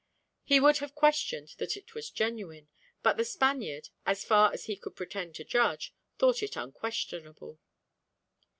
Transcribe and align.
He 0.43 0.59
would 0.59 0.79
have 0.79 0.95
questioned 0.95 1.49
that 1.59 1.77
it 1.77 1.93
was 1.93 2.09
genuine, 2.09 2.69
but 3.03 3.17
the 3.17 3.23
Spaniard, 3.23 3.89
as 4.03 4.23
far 4.23 4.51
as 4.51 4.65
he 4.65 4.75
could 4.75 4.95
pretend 4.95 5.35
to 5.35 5.43
judge, 5.43 5.93
thought 6.17 6.41
it 6.41 6.55
unquestionable. 6.55 7.59